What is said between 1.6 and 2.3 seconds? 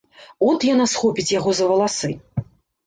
за валасы.